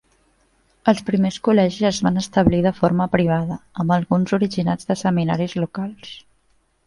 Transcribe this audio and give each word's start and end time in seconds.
Els 0.91 1.01
primers 1.09 1.35
col·legis 1.47 1.89
es 1.89 1.99
van 2.07 2.17
establir 2.21 2.61
de 2.67 2.71
forma 2.79 3.07
privada, 3.17 3.57
amb 3.83 3.95
alguns 3.99 4.35
originats 4.39 4.91
de 4.93 4.97
seminaris 5.05 5.57
locals. 5.65 6.17